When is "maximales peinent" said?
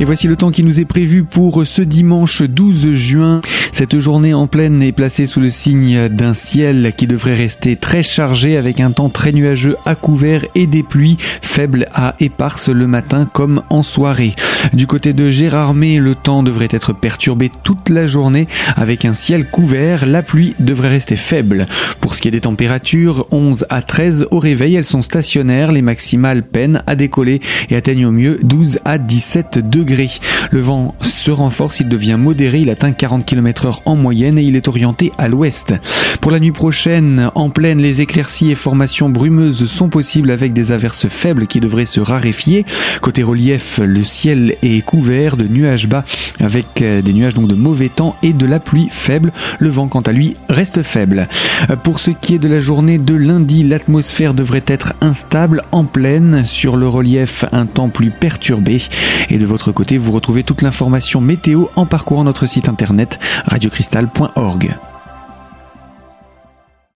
25.82-26.82